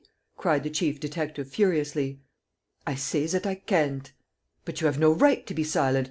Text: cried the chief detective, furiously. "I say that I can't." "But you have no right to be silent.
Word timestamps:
cried 0.35 0.63
the 0.63 0.69
chief 0.71 0.99
detective, 0.99 1.47
furiously. 1.47 2.19
"I 2.87 2.95
say 2.95 3.27
that 3.27 3.45
I 3.45 3.53
can't." 3.53 4.11
"But 4.65 4.81
you 4.81 4.87
have 4.87 4.97
no 4.97 5.11
right 5.11 5.45
to 5.45 5.53
be 5.53 5.63
silent. 5.63 5.99